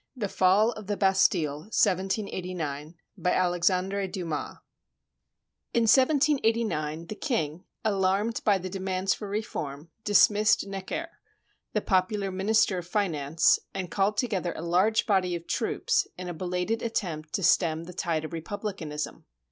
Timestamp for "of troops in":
15.35-16.27